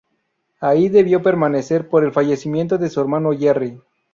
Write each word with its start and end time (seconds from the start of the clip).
Ahí 0.59 0.89
debió 0.89 1.21
permanecer 1.21 1.87
por 1.87 2.03
el 2.03 2.11
fallecimiento 2.11 2.79
de 2.79 2.89
su 2.89 2.99
hermano 3.01 3.37
Jerry. 3.37 3.79